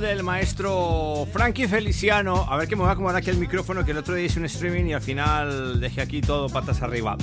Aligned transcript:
del 0.00 0.22
maestro 0.22 1.26
Frankie 1.32 1.66
Feliciano. 1.66 2.46
A 2.48 2.56
ver 2.56 2.68
que 2.68 2.76
me 2.76 2.82
va 2.82 2.90
a 2.90 2.92
acomodar 2.92 3.16
aquí 3.16 3.30
el 3.30 3.38
micrófono, 3.38 3.84
que 3.84 3.90
el 3.90 3.98
otro 3.98 4.14
día 4.14 4.26
hice 4.26 4.38
un 4.38 4.44
streaming 4.44 4.86
y 4.86 4.92
al 4.92 5.00
final 5.00 5.80
dejé 5.80 6.00
aquí 6.00 6.20
todo 6.20 6.48
patas 6.48 6.82
arriba. 6.82 7.16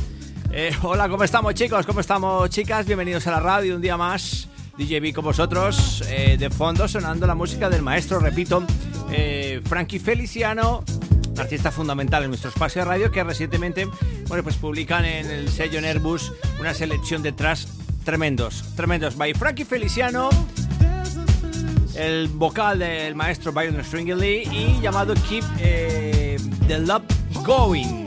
Eh, 0.52 0.72
hola, 0.82 1.08
¿cómo 1.08 1.24
estamos 1.24 1.54
chicos? 1.54 1.86
¿Cómo 1.86 2.02
estamos 2.02 2.50
chicas? 2.50 2.86
Bienvenidos 2.86 3.28
a 3.28 3.32
la 3.32 3.40
radio 3.40 3.76
un 3.76 3.82
día 3.82 3.98
más. 3.98 4.50
DJ 4.78 5.00
B 5.00 5.14
con 5.14 5.24
vosotros, 5.24 6.04
eh, 6.10 6.36
de 6.38 6.50
fondo 6.50 6.88
sonando 6.88 7.26
la 7.26 7.36
música 7.36 7.70
del 7.70 7.82
maestro, 7.82 8.20
repito, 8.20 8.62
eh, 9.10 9.62
Frankie 9.66 10.00
Feliciano, 10.00 10.84
artista 11.38 11.72
fundamental 11.72 12.24
en 12.24 12.30
nuestro 12.30 12.50
espacio 12.50 12.82
de 12.82 12.86
radio 12.86 13.10
que 13.10 13.24
recientemente, 13.24 13.88
bueno, 14.28 14.44
pues 14.44 14.58
publican 14.58 15.06
en 15.06 15.32
el 15.32 15.50
sello 15.50 15.80
Nervus 15.80 16.34
una 16.60 16.74
selección 16.74 17.24
de 17.24 17.32
tracks 17.32 17.70
tremendos, 18.04 18.64
tremendos. 18.76 19.16
By 19.16 19.34
Frankie 19.34 19.64
Feliciano, 19.66 20.30
el 21.98 22.28
vocal 22.28 22.80
del 22.80 23.16
maestro 23.16 23.52
Byron 23.52 23.84
Stringley 23.84 24.44
y 24.52 24.80
llamado 24.82 25.14
Keep 25.30 25.44
eh, 25.60 26.38
the 26.68 26.80
Love 26.80 27.04
Going. 27.44 28.04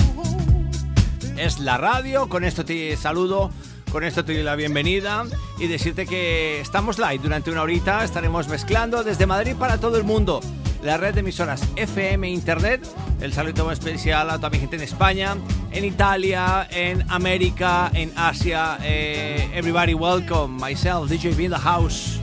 Es 1.37 1.59
la 1.60 1.78
radio, 1.78 2.28
con 2.28 2.44
esto 2.44 2.65
te 2.65 2.97
saludo, 2.97 3.50
con 3.91 4.04
esto 4.04 4.25
te 4.25 4.34
doy 4.34 4.43
la 4.43 4.56
bienvenida 4.56 5.25
y 5.59 5.66
decirte 5.66 6.06
que 6.06 6.60
estamos 6.60 6.99
live 6.99 7.21
durante 7.22 7.50
una 7.50 7.62
horita, 7.62 8.04
estaremos 8.04 8.49
mezclando 8.49 9.04
desde 9.04 9.26
Madrid 9.26 9.54
para 9.56 9.78
todo 9.78 9.97
el 9.97 10.05
mundo. 10.05 10.41
La 10.82 10.97
red 10.97 11.15
de 11.15 11.20
emisoras 11.20 11.62
FM 11.76 12.28
Internet, 12.28 12.87
el 13.20 13.32
saludo 13.32 13.70
especial 13.72 14.31
a 14.31 14.37
toda 14.37 14.50
mi 14.50 14.59
gente 14.59 14.76
en 14.76 14.82
España, 14.82 15.37
en 15.72 15.84
Italia, 15.84 16.69
en 16.70 17.05
América, 17.10 17.91
en 17.94 18.12
Asia. 18.16 18.78
eh, 18.82 19.50
everybody 19.55 19.94
welcome, 19.94 20.56
myself, 20.60 21.09
DJ 21.09 21.34
B 21.37 21.44
in 21.44 21.50
the 21.50 21.59
house. 21.59 22.19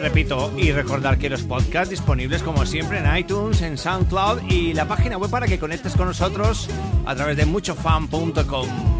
Repito, 0.00 0.52
y 0.56 0.72
recordar 0.72 1.18
que 1.18 1.28
los 1.28 1.42
podcasts 1.42 1.90
disponibles 1.90 2.42
como 2.42 2.64
siempre 2.66 2.98
en 2.98 3.16
iTunes, 3.16 3.62
en 3.62 3.76
SoundCloud 3.76 4.50
y 4.50 4.72
la 4.72 4.86
página 4.86 5.18
web 5.18 5.30
para 5.30 5.46
que 5.46 5.58
conectes 5.58 5.94
con 5.94 6.06
nosotros 6.06 6.68
a 7.04 7.14
través 7.14 7.36
de 7.36 7.46
muchofan.com. 7.46 8.97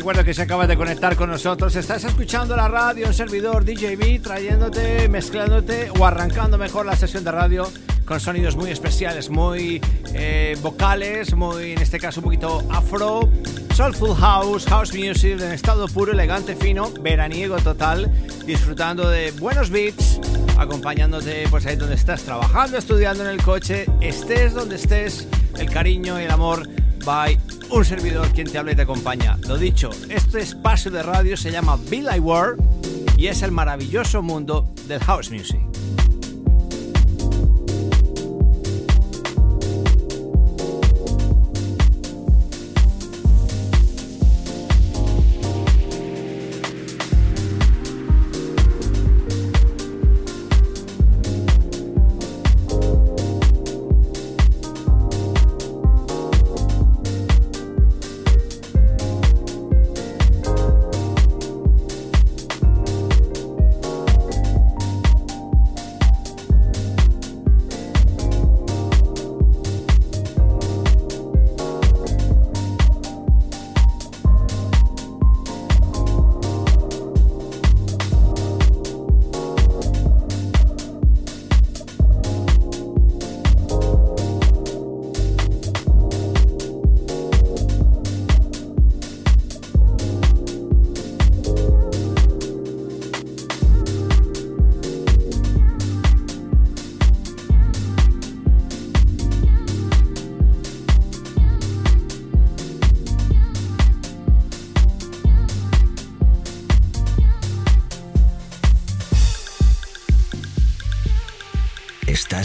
recuerdo 0.00 0.24
que 0.24 0.32
se 0.32 0.40
acaba 0.40 0.66
de 0.66 0.78
conectar 0.78 1.14
con 1.14 1.28
nosotros, 1.28 1.76
estás 1.76 2.04
escuchando 2.04 2.56
la 2.56 2.68
radio 2.68 3.04
en 3.04 3.12
servidor 3.12 3.66
DJB, 3.66 4.22
trayéndote, 4.22 5.10
mezclándote 5.10 5.90
o 5.90 6.06
arrancando 6.06 6.56
mejor 6.56 6.86
la 6.86 6.96
sesión 6.96 7.22
de 7.22 7.30
radio 7.30 7.70
con 8.06 8.18
sonidos 8.18 8.56
muy 8.56 8.70
especiales, 8.70 9.28
muy 9.28 9.78
eh, 10.14 10.56
vocales, 10.62 11.34
muy 11.34 11.72
en 11.72 11.82
este 11.82 11.98
caso 11.98 12.20
un 12.20 12.24
poquito 12.24 12.62
afro, 12.70 13.28
soulful 13.74 14.16
house, 14.16 14.64
house 14.68 14.94
music 14.94 15.38
en 15.38 15.52
estado 15.52 15.86
puro, 15.86 16.12
elegante, 16.12 16.56
fino, 16.56 16.90
veraniego 17.02 17.58
total, 17.58 18.10
disfrutando 18.46 19.06
de 19.06 19.32
buenos 19.32 19.68
beats, 19.68 20.18
acompañándote 20.56 21.44
pues 21.50 21.66
ahí 21.66 21.76
donde 21.76 21.96
estás 21.96 22.22
trabajando, 22.22 22.78
estudiando 22.78 23.22
en 23.22 23.28
el 23.28 23.42
coche, 23.42 23.84
estés 24.00 24.54
donde 24.54 24.76
estés, 24.76 25.28
el 25.58 25.68
cariño 25.68 26.18
y 26.18 26.24
el 26.24 26.30
amor 26.30 26.66
by 27.04 27.38
un 27.72 27.84
servidor 27.84 28.28
quien 28.32 28.50
te 28.50 28.58
habla 28.58 28.72
y 28.72 28.76
te 28.76 28.82
acompaña. 28.82 29.36
Lo 29.46 29.56
dicho, 29.56 29.90
este 30.08 30.40
espacio 30.40 30.90
de 30.90 31.02
radio 31.02 31.36
se 31.36 31.52
llama 31.52 31.78
Be 31.88 32.02
Like 32.02 32.20
World 32.20 32.60
y 33.16 33.28
es 33.28 33.42
el 33.42 33.52
maravilloso 33.52 34.22
mundo 34.22 34.72
del 34.88 35.00
house 35.00 35.30
music. 35.30 35.69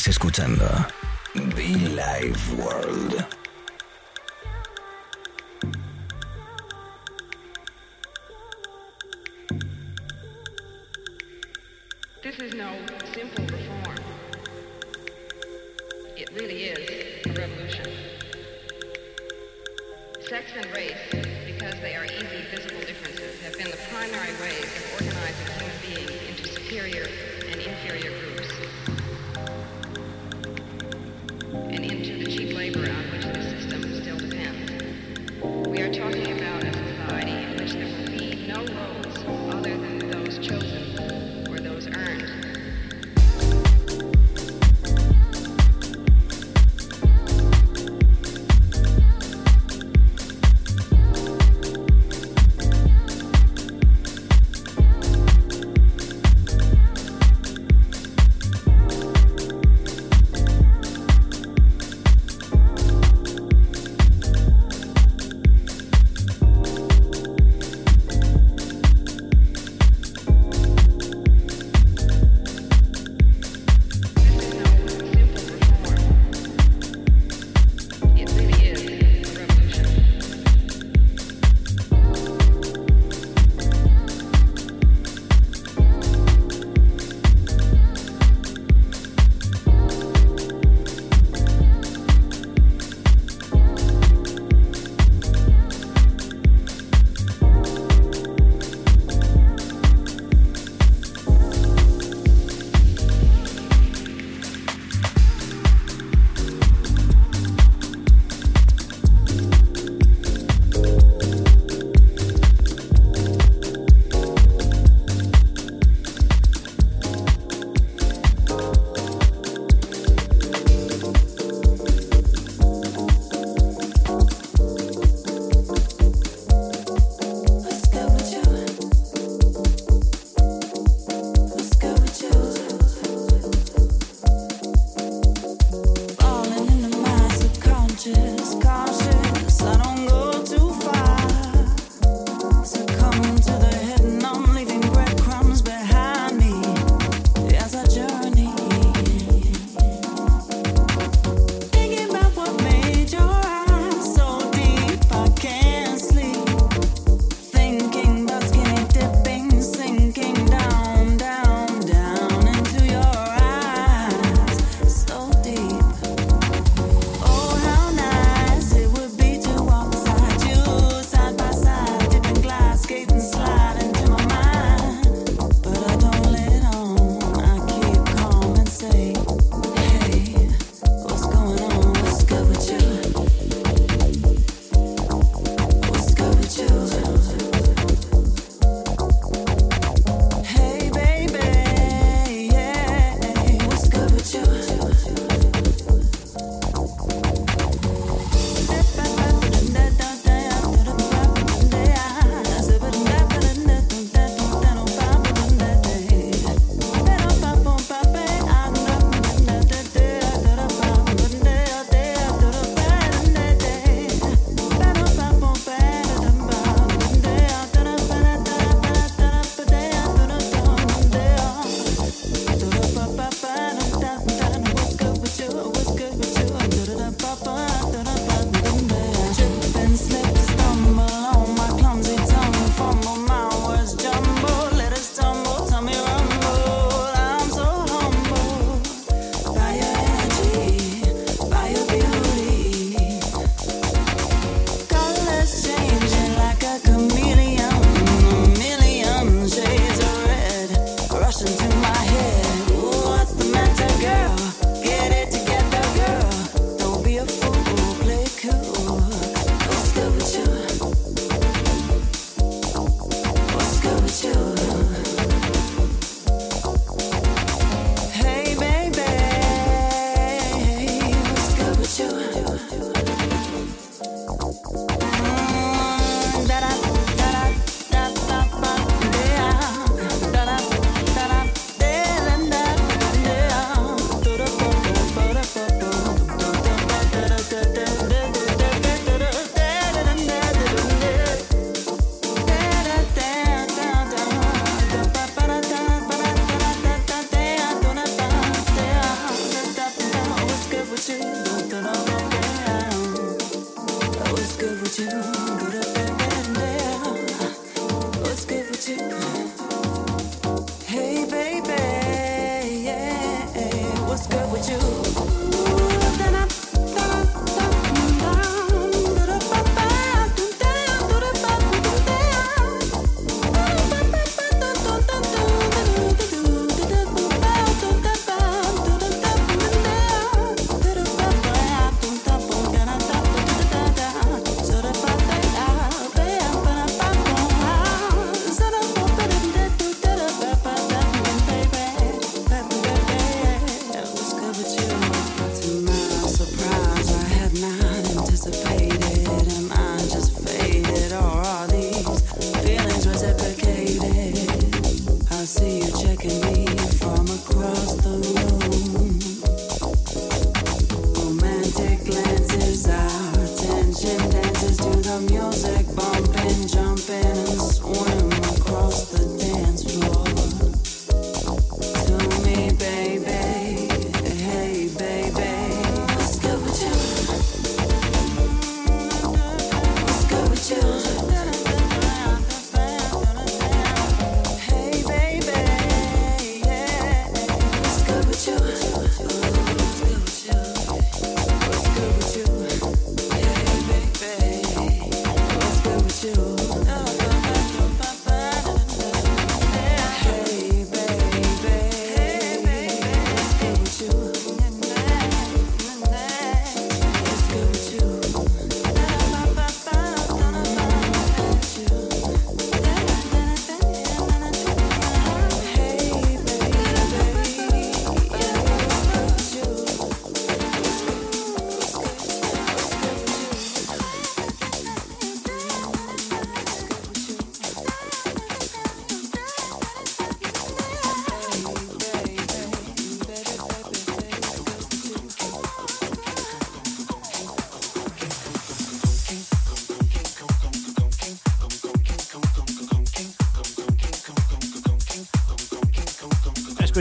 Escuchando 0.08 0.66
Be 1.34 1.76
Live 1.78 2.54
World. 2.58 3.35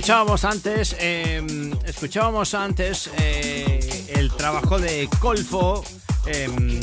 Escuchábamos 0.05 0.45
antes, 0.45 0.97
em, 1.01 1.73
escuchábamos 1.87 2.53
antes 2.53 3.11
eh, 3.17 4.05
el 4.09 4.31
trabajo 4.31 4.79
de 4.79 5.09
Colfo 5.19 5.83
em, 6.27 6.79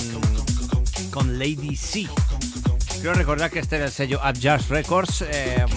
con 1.11 1.37
Lady 1.37 1.75
C. 1.75 2.07
Quiero 2.99 3.13
recordar 3.13 3.51
que 3.51 3.59
este 3.59 3.75
era 3.75 3.85
el 3.85 3.91
sello 3.91 4.19
Up 4.27 4.39
Jazz 4.39 4.69
Records, 4.69 5.21
em, 5.21 5.69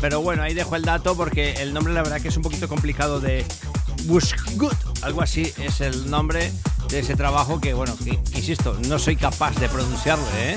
pero 0.00 0.20
bueno, 0.20 0.44
ahí 0.44 0.54
dejo 0.54 0.76
el 0.76 0.84
dato 0.84 1.16
porque 1.16 1.54
el 1.54 1.74
nombre 1.74 1.92
la 1.92 2.04
verdad 2.04 2.20
que 2.20 2.28
es 2.28 2.36
un 2.36 2.44
poquito 2.44 2.68
complicado 2.68 3.18
de 3.18 3.44
Good, 4.06 4.72
algo 5.02 5.22
así 5.22 5.52
es 5.58 5.80
el 5.80 6.08
nombre 6.08 6.52
de 6.88 7.00
ese 7.00 7.16
trabajo 7.16 7.60
que 7.60 7.74
bueno, 7.74 7.96
insisto, 8.32 8.78
no 8.86 9.00
soy 9.00 9.16
capaz 9.16 9.58
de 9.58 9.68
pronunciarlo, 9.68 10.24
¿eh? 10.36 10.56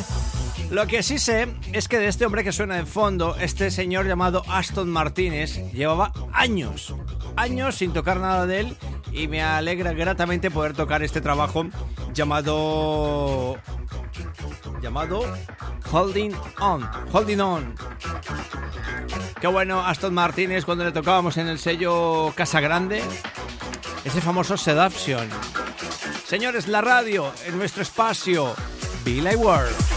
Lo 0.71 0.87
que 0.87 1.03
sí 1.03 1.19
sé 1.19 1.47
es 1.73 1.87
que 1.87 1.99
de 1.99 2.07
este 2.07 2.25
hombre 2.25 2.43
que 2.43 2.51
suena 2.51 2.75
de 2.75 2.85
fondo, 2.85 3.35
este 3.35 3.69
señor 3.69 4.07
llamado 4.07 4.43
Aston 4.47 4.89
Martínez, 4.89 5.61
llevaba 5.73 6.11
años, 6.45 6.93
años 7.37 7.75
sin 7.75 7.91
tocar 7.91 8.19
nada 8.19 8.45
de 8.45 8.59
él 8.59 8.77
y 9.11 9.27
me 9.27 9.41
alegra 9.41 9.93
gratamente 9.93 10.51
poder 10.51 10.73
tocar 10.73 11.01
este 11.01 11.19
trabajo 11.19 11.65
llamado 12.13 13.57
llamado 14.79 15.21
Holding 15.91 16.33
On, 16.59 16.87
Holding 17.11 17.39
On. 17.39 17.75
Qué 19.41 19.47
bueno 19.47 19.83
Aston 19.83 20.13
Martínez 20.13 20.65
cuando 20.65 20.83
le 20.83 20.91
tocábamos 20.91 21.35
en 21.37 21.47
el 21.47 21.57
sello 21.57 22.31
Casa 22.35 22.59
Grande, 22.59 23.01
ese 24.03 24.21
famoso 24.21 24.55
Seduction. 24.55 25.27
Señores, 26.27 26.67
la 26.67 26.81
radio 26.81 27.31
en 27.47 27.57
nuestro 27.57 27.81
espacio, 27.81 28.53
Billy 29.03 29.35
World. 29.35 29.94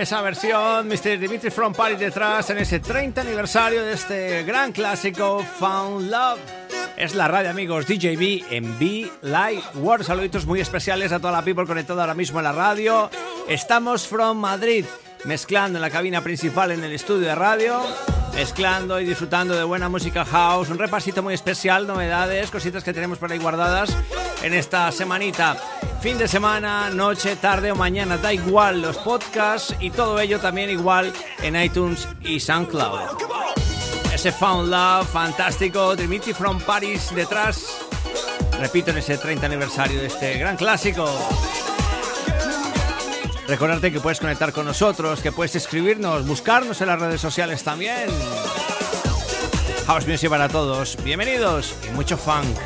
Esa 0.00 0.22
versión, 0.22 0.88
Mr. 0.88 1.18
Dimitri 1.18 1.50
From 1.50 1.74
Paris 1.74 1.98
detrás 1.98 2.48
en 2.48 2.56
ese 2.56 2.80
30 2.80 3.20
aniversario 3.20 3.82
de 3.82 3.92
este 3.92 4.44
gran 4.44 4.72
clásico 4.72 5.44
Found 5.58 6.10
Love. 6.10 6.40
Es 6.96 7.14
la 7.14 7.28
radio, 7.28 7.50
amigos, 7.50 7.86
DJB 7.86 8.50
en 8.50 8.78
B 8.78 9.10
Live 9.20 9.62
World. 9.74 10.06
Saluditos 10.06 10.46
muy 10.46 10.60
especiales 10.60 11.12
a 11.12 11.18
toda 11.20 11.34
la 11.34 11.42
people 11.42 11.66
conectada 11.66 12.02
ahora 12.02 12.14
mismo 12.14 12.38
en 12.38 12.44
la 12.44 12.52
radio. 12.52 13.10
Estamos 13.46 14.06
from 14.06 14.38
Madrid, 14.38 14.86
mezclando 15.24 15.76
en 15.78 15.82
la 15.82 15.90
cabina 15.90 16.22
principal 16.22 16.70
en 16.70 16.82
el 16.82 16.92
estudio 16.92 17.28
de 17.28 17.34
radio, 17.34 17.82
mezclando 18.34 19.00
y 19.00 19.04
disfrutando 19.04 19.54
de 19.54 19.64
buena 19.64 19.90
música 19.90 20.24
house. 20.24 20.70
Un 20.70 20.78
repasito 20.78 21.22
muy 21.22 21.34
especial, 21.34 21.86
novedades, 21.86 22.50
cositas 22.50 22.82
que 22.82 22.94
tenemos 22.94 23.18
por 23.18 23.30
ahí 23.30 23.38
guardadas 23.38 23.94
en 24.42 24.54
esta 24.54 24.90
semanita. 24.92 25.58
Fin 26.00 26.16
de 26.16 26.26
semana, 26.28 26.88
noche, 26.88 27.36
tarde 27.36 27.70
o 27.70 27.76
mañana, 27.76 28.16
da 28.16 28.32
igual 28.32 28.80
los 28.80 28.96
podcasts 28.96 29.74
y 29.80 29.90
todo 29.90 30.18
ello 30.18 30.40
también 30.40 30.70
igual 30.70 31.12
en 31.42 31.60
iTunes 31.60 32.08
y 32.22 32.40
SoundCloud. 32.40 33.00
Ese 34.14 34.32
Found 34.32 34.70
Love 34.70 35.06
fantástico, 35.06 35.94
Dimitri 35.94 36.32
from 36.32 36.58
Paris 36.58 37.14
detrás. 37.14 37.82
Repito 38.58 38.92
en 38.92 38.98
ese 38.98 39.18
30 39.18 39.44
aniversario 39.44 40.00
de 40.00 40.06
este 40.06 40.38
gran 40.38 40.56
clásico. 40.56 41.06
Recordarte 43.46 43.92
que 43.92 44.00
puedes 44.00 44.20
conectar 44.20 44.54
con 44.54 44.64
nosotros, 44.64 45.20
que 45.20 45.32
puedes 45.32 45.54
escribirnos, 45.54 46.26
buscarnos 46.26 46.80
en 46.80 46.86
las 46.86 46.98
redes 46.98 47.20
sociales 47.20 47.62
también. 47.62 48.08
House 49.86 50.06
Music 50.06 50.30
para 50.30 50.48
todos. 50.48 50.96
Bienvenidos 51.04 51.74
y 51.86 51.90
mucho 51.90 52.16
funk. 52.16 52.56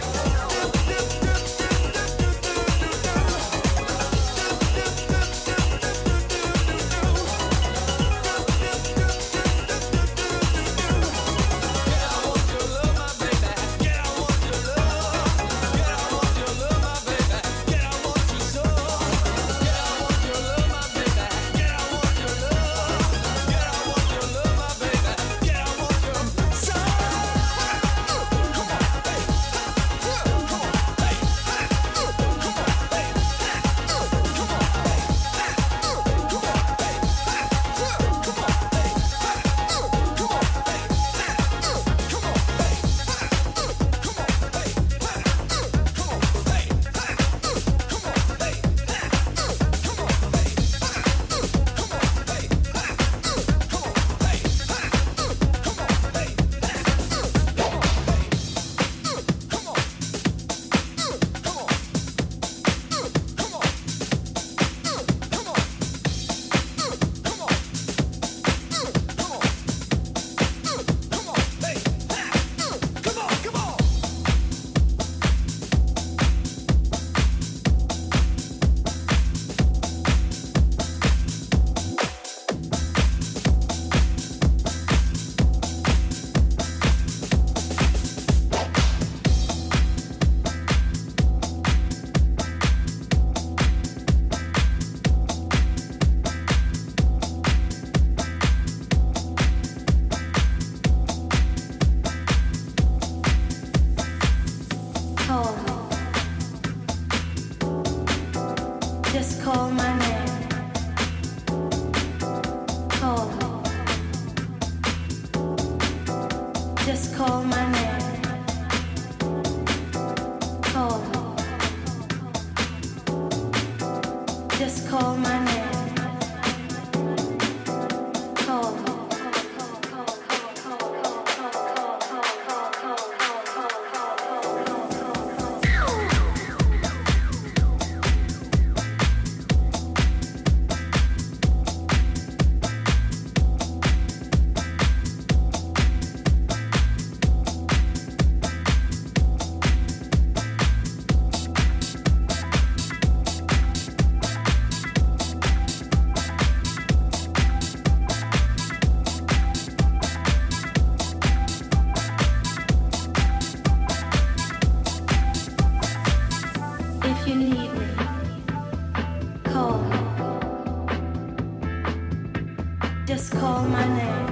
Just 173.07 173.33
call 173.33 173.63
my 173.65 173.87
name. 173.87 174.29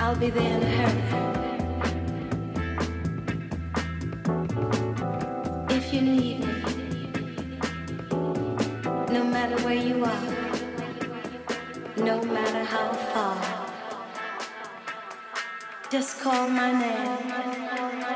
I'll 0.00 0.16
be 0.16 0.30
there 0.30 0.42
in 0.42 0.62
a. 0.62 1.24
If 5.68 5.92
you 5.92 6.00
need 6.00 6.40
me, 6.40 7.10
no 9.10 9.22
matter 9.22 9.62
where 9.64 9.74
you 9.74 10.02
are, 10.02 10.24
no 11.98 12.22
matter 12.22 12.64
how 12.64 12.92
far, 13.12 13.36
just 15.90 16.20
call 16.20 16.48
my 16.48 16.72
name. 16.72 18.13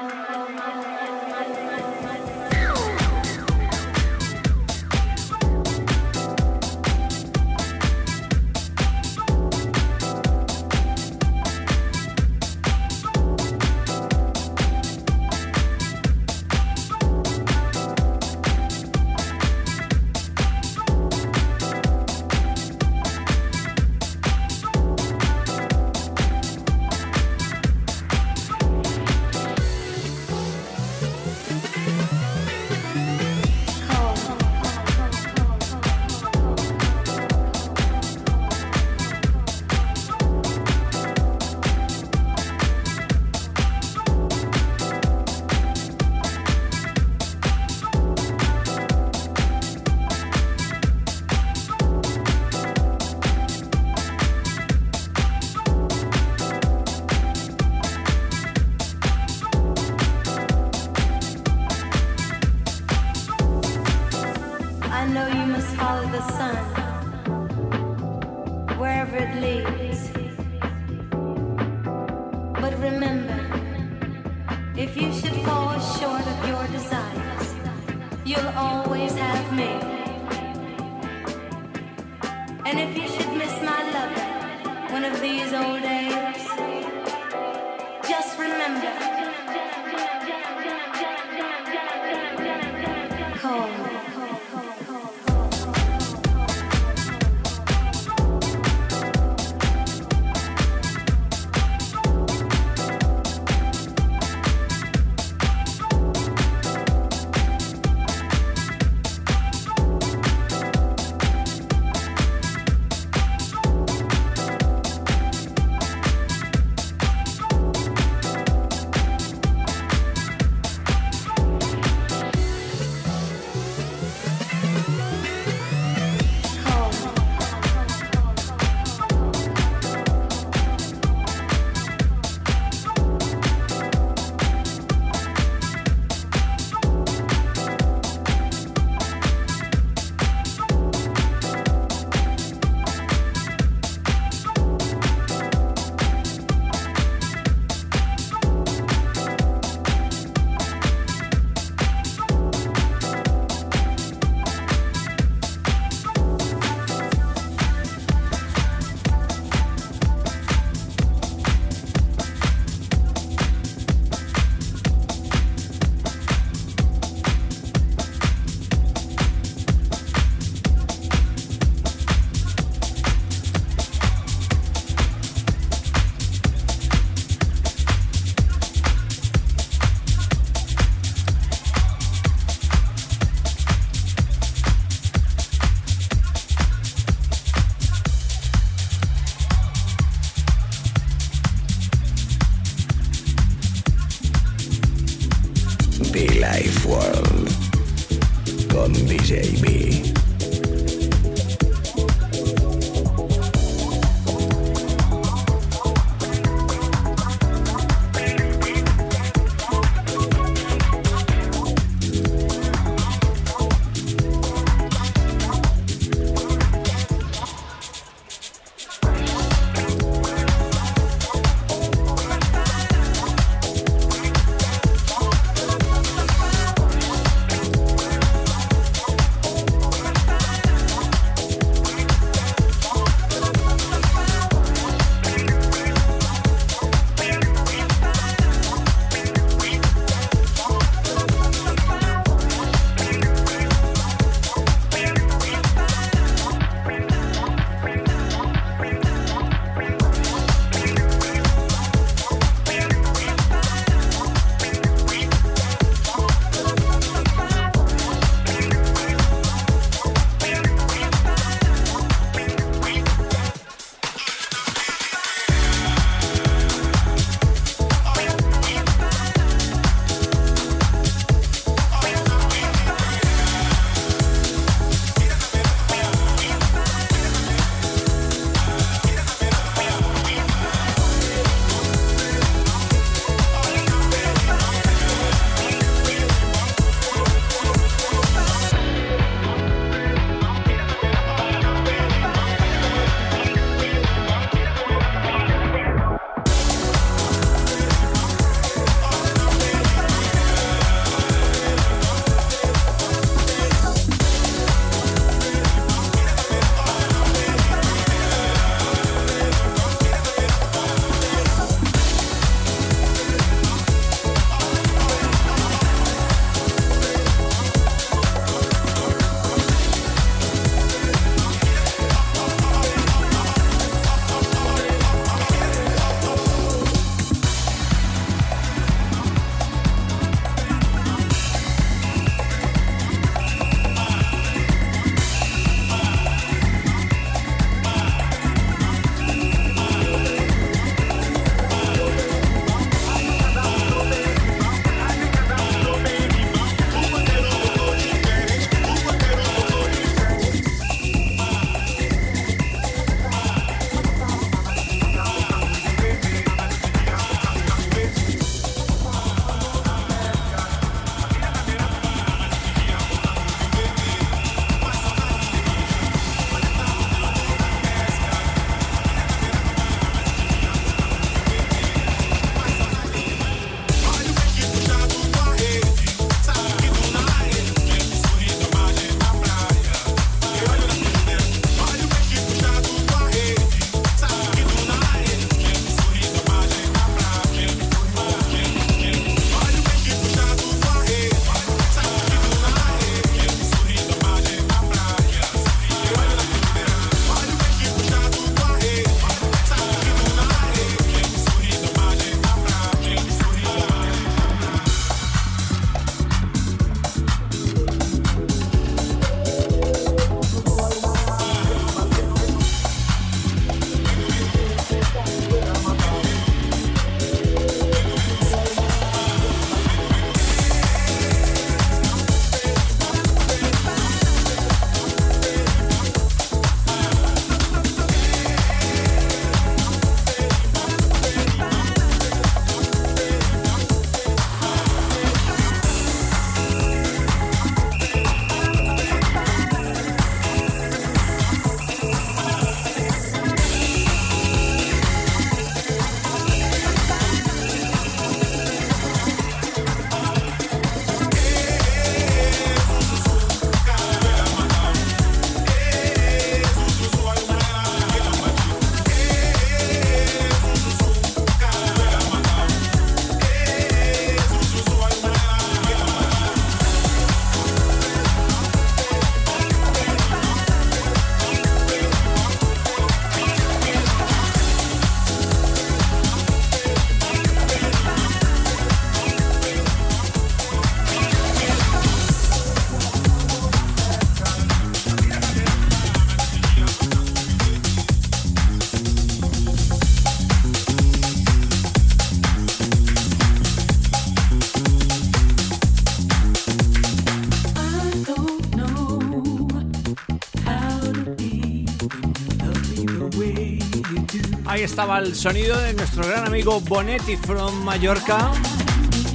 Estaba 504.99 505.21
el 505.21 505.37
sonido 505.37 505.79
de 505.79 505.93
nuestro 505.93 506.27
gran 506.27 506.45
amigo 506.45 506.81
Bonetti 506.81 507.37
from 507.37 507.85
Mallorca. 507.85 508.51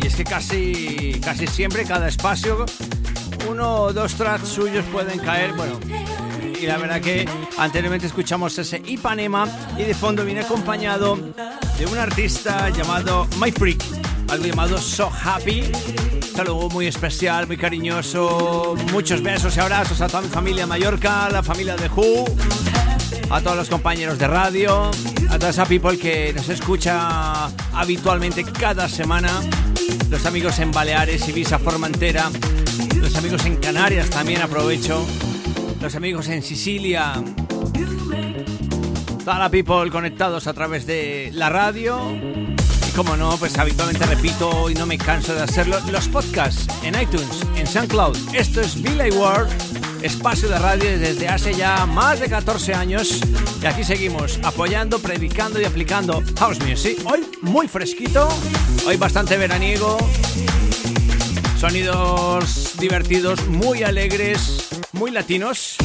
Y 0.01 0.07
es 0.07 0.13
que 0.17 0.25
casi, 0.25 1.21
casi 1.23 1.47
siempre, 1.47 1.85
cada 1.85 2.09
espacio, 2.09 2.65
uno 3.49 3.75
o 3.75 3.93
dos 3.93 4.13
tracks 4.15 4.49
suyos 4.49 4.83
pueden 4.91 5.19
caer. 5.19 5.53
Bueno, 5.53 5.79
y 6.61 6.65
la 6.65 6.75
verdad 6.75 6.99
que 6.99 7.25
anteriormente 7.57 8.07
escuchamos 8.07 8.57
ese 8.59 8.81
Ipanema 8.85 9.47
y 9.77 9.83
de 9.83 9.93
fondo 9.93 10.25
viene 10.25 10.41
acompañado 10.41 11.15
de 11.15 11.85
un 11.85 11.97
artista 11.97 12.69
llamado 12.69 13.25
My 13.39 13.49
Freak, 13.53 13.81
algo 14.31 14.45
llamado 14.45 14.77
So 14.79 15.09
Happy. 15.23 15.71
Saludo 16.35 16.67
muy 16.71 16.87
especial, 16.87 17.47
muy 17.47 17.55
cariñoso, 17.55 18.75
muchos 18.91 19.23
besos 19.23 19.55
y 19.55 19.61
abrazos 19.61 20.01
a 20.01 20.07
toda 20.07 20.23
mi 20.23 20.29
familia 20.29 20.67
Mallorca, 20.67 21.29
la 21.29 21.41
familia 21.41 21.77
de 21.77 21.87
Who, 21.87 22.25
a 23.29 23.39
todos 23.39 23.55
los 23.55 23.69
compañeros 23.69 24.19
de 24.19 24.27
radio, 24.27 24.91
a 25.33 25.39
toda 25.39 25.49
esa 25.49 25.65
people 25.65 25.97
que 25.97 26.31
nos 26.31 26.47
escucha 26.49 27.45
habitualmente 27.73 28.43
cada 28.43 28.87
semana, 28.87 29.31
los 30.11 30.25
amigos 30.27 30.59
en 30.59 30.71
Baleares, 30.71 31.27
Ibiza, 31.27 31.57
Formentera, 31.57 32.29
los 32.97 33.15
amigos 33.15 33.43
en 33.45 33.55
Canarias 33.57 34.11
también 34.11 34.41
aprovecho. 34.41 35.03
Los 35.81 35.95
amigos 35.95 36.29
en 36.29 36.43
Sicilia, 36.43 37.13
toda 39.25 39.39
la 39.39 39.49
people 39.49 39.89
conectados 39.91 40.45
a 40.45 40.53
través 40.53 40.85
de 40.85 41.31
la 41.33 41.49
radio. 41.49 41.99
Como 42.95 43.17
no, 43.17 43.37
pues 43.37 43.57
habitualmente 43.57 44.05
repito 44.05 44.69
y 44.69 44.75
no 44.75 44.85
me 44.85 44.99
canso 44.99 45.33
de 45.33 45.41
hacerlo, 45.41 45.79
los 45.91 46.07
podcasts 46.07 46.67
en 46.83 46.93
iTunes, 46.99 47.41
en 47.55 47.65
SoundCloud. 47.65 48.15
Esto 48.35 48.61
es 48.61 48.79
Billy 48.79 49.09
World, 49.09 49.49
espacio 50.03 50.47
de 50.47 50.59
radio 50.59 50.99
desde 50.99 51.27
hace 51.27 51.55
ya 51.55 51.87
más 51.87 52.19
de 52.19 52.29
14 52.29 52.75
años. 52.75 53.19
Y 53.63 53.65
aquí 53.65 53.83
seguimos 53.83 54.39
apoyando, 54.43 54.99
predicando 54.99 55.59
y 55.59 55.65
aplicando 55.65 56.21
house 56.37 56.59
music. 56.59 56.99
Hoy 57.05 57.25
muy 57.41 57.67
fresquito, 57.67 58.29
hoy 58.85 58.97
bastante 58.97 59.37
veraniego. 59.37 59.97
Sonidos 61.57 62.75
divertidos, 62.79 63.47
muy 63.47 63.81
alegres, 63.81 64.69
muy 64.91 65.09
latinos. 65.09 65.77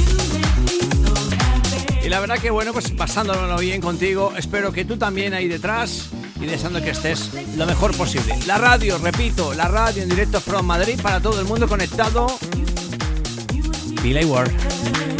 Y 2.04 2.08
la 2.10 2.20
verdad 2.20 2.38
que 2.38 2.50
bueno, 2.50 2.74
pues 2.74 2.90
pasándolo 2.90 3.56
bien 3.56 3.80
contigo, 3.80 4.34
espero 4.36 4.72
que 4.72 4.84
tú 4.84 4.98
también 4.98 5.32
ahí 5.32 5.48
detrás 5.48 6.10
y 6.40 6.46
deseando 6.46 6.80
que 6.82 6.90
estés 6.90 7.30
lo 7.56 7.66
mejor 7.66 7.96
posible. 7.96 8.38
La 8.46 8.58
radio, 8.58 8.98
repito, 8.98 9.54
la 9.54 9.68
radio 9.68 10.02
en 10.02 10.08
directo 10.08 10.40
from 10.40 10.66
Madrid 10.66 11.00
para 11.02 11.20
todo 11.20 11.40
el 11.40 11.46
mundo 11.46 11.68
conectado. 11.68 12.26
Billy 14.02 14.24
Ward. 14.24 15.17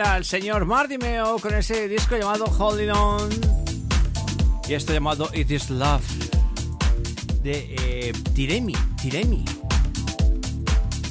Era 0.00 0.16
el 0.16 0.24
señor 0.24 0.64
Marty 0.64 0.96
Meo 0.96 1.38
con 1.40 1.52
ese 1.52 1.86
disco 1.86 2.16
llamado 2.16 2.46
Holding 2.46 2.88
On 2.88 3.28
y 4.66 4.72
esto 4.72 4.94
llamado 4.94 5.28
It 5.34 5.50
Is 5.50 5.68
Love 5.68 6.02
de 7.42 7.76
eh, 7.78 8.12
Tiremi, 8.34 8.72
Tiremi. 8.98 9.44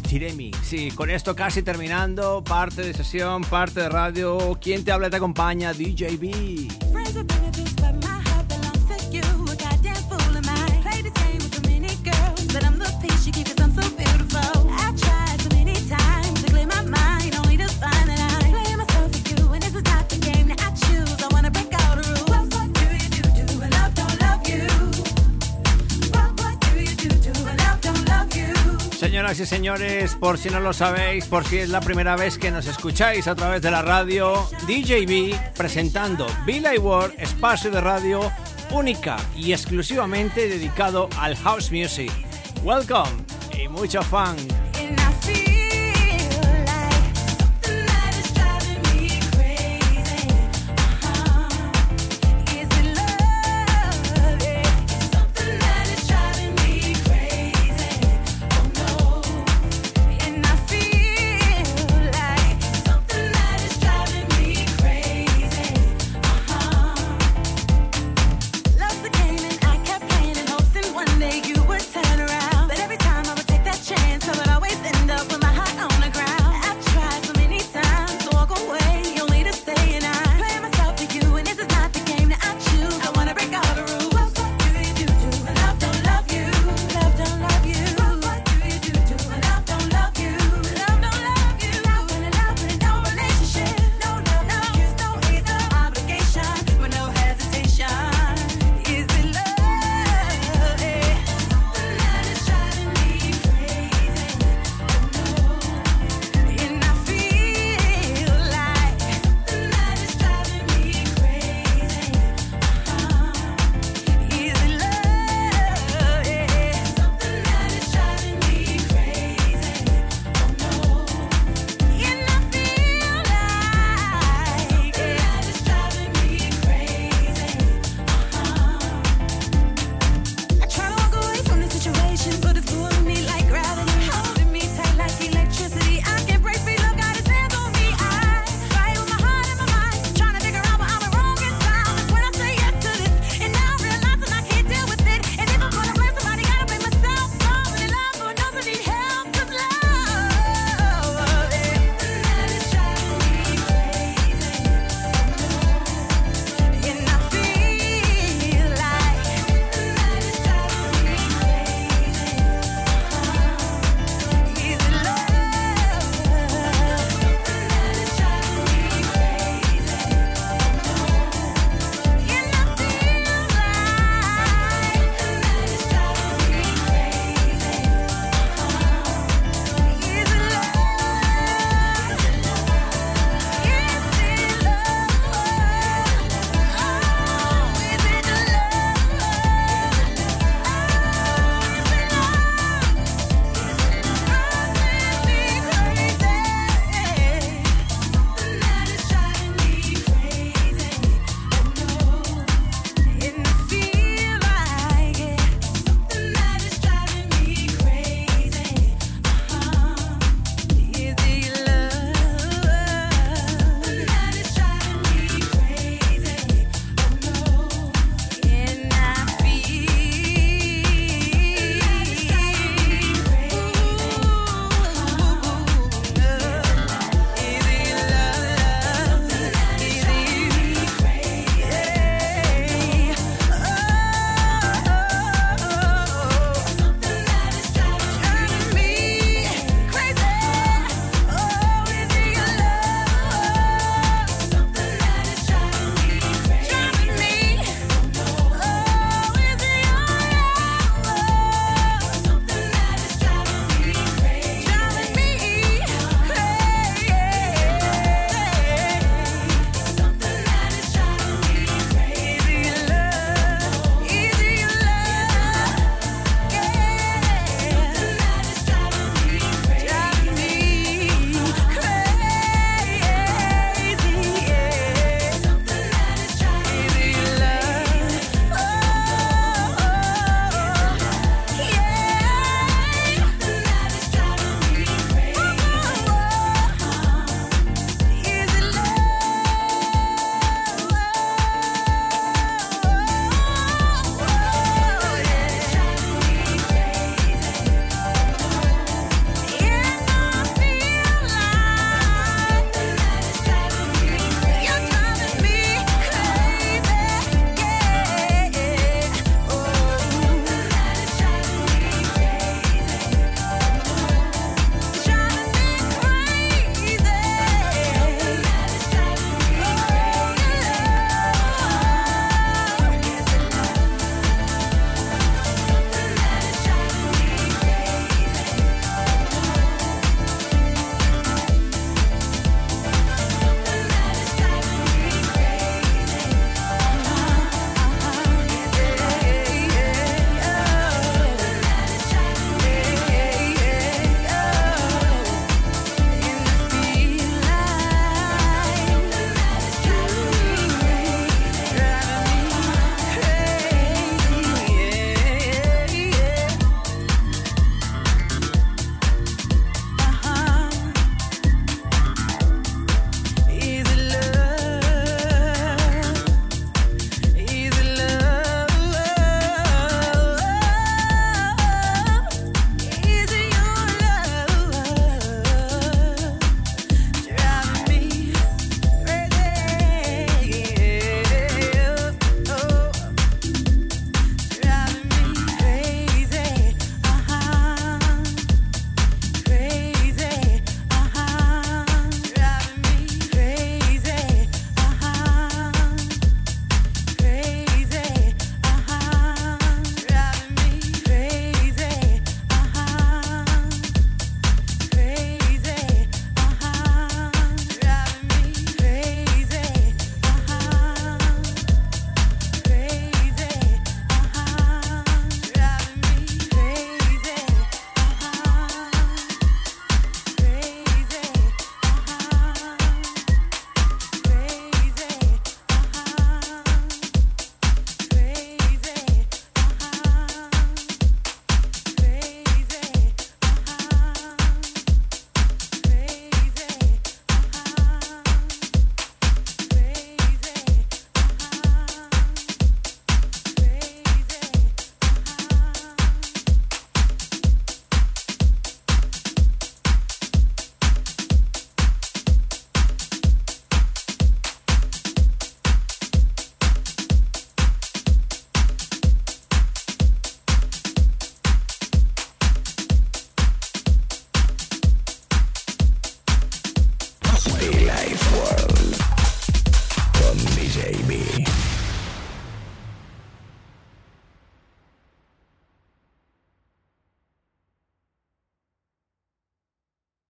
Tiremi, 0.08 0.50
sí, 0.64 0.90
con 0.90 1.12
esto 1.12 1.36
casi 1.36 1.62
terminando, 1.62 2.44
parte 2.44 2.82
de 2.82 2.96
sesión, 2.96 3.44
parte 3.44 3.82
de 3.82 3.90
radio. 3.90 4.58
¿Quién 4.60 4.84
te 4.84 4.92
habla 4.92 5.06
y 5.06 5.10
te 5.12 5.18
acompaña? 5.18 5.72
DJB. 5.72 6.89
Señoras 29.30 29.48
y 29.48 29.56
señores, 29.56 30.16
por 30.16 30.40
si 30.40 30.50
no 30.50 30.60
lo 30.60 30.74
sabéis, 30.74 31.26
por 31.26 31.46
si 31.46 31.60
es 31.60 31.70
la 31.70 31.82
primera 31.82 32.16
vez 32.16 32.40
que 32.40 32.50
nos 32.50 32.66
escucháis 32.66 33.28
a 33.28 33.36
través 33.36 33.62
de 33.62 33.70
la 33.70 33.84
radio, 33.84 34.50
DJB 34.66 35.54
presentando 35.54 36.26
Billy 36.48 36.80
World, 36.80 37.14
espacio 37.20 37.70
de 37.70 37.80
radio 37.80 38.22
única 38.72 39.18
y 39.36 39.52
exclusivamente 39.52 40.48
dedicado 40.48 41.10
al 41.20 41.36
house 41.36 41.72
music. 41.72 42.12
Welcome 42.64 43.24
y 43.56 43.68
mucho 43.68 44.02
fun. 44.02 44.59